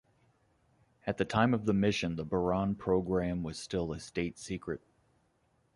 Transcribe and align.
At 1.05 1.17
the 1.17 1.25
time 1.25 1.53
of 1.53 1.67
the 1.67 1.73
mission 1.75 2.15
the 2.15 2.25
Buran 2.25 2.75
program 2.75 3.43
was 3.43 3.59
still 3.59 3.91
a 3.93 3.99
state 3.99 4.39
secret. 4.39 4.81